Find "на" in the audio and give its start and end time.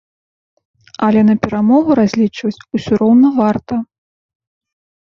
1.27-1.35